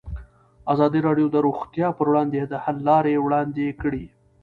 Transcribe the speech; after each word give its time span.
ازادي 0.73 0.99
راډیو 1.07 1.27
د 1.31 1.35
روغتیا 1.45 1.87
پر 1.97 2.05
وړاندې 2.11 2.39
د 2.45 2.53
حل 2.63 2.77
لارې 2.89 3.13
وړاندې 3.25 3.77
کړي. 3.81 4.05